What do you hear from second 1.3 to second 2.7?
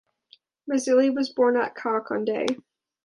born at Caconde.